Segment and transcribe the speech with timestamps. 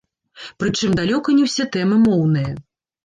[0.61, 2.51] Прычым далёка не ўсе тэмы моўныя.